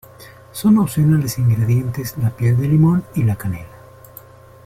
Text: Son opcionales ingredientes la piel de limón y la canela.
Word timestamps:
Son 0.51 0.79
opcionales 0.79 1.37
ingredientes 1.37 2.15
la 2.17 2.31
piel 2.31 2.57
de 2.57 2.67
limón 2.67 3.05
y 3.13 3.21
la 3.21 3.35
canela. 3.35 3.67